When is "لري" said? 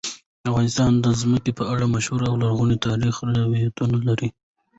4.07-4.29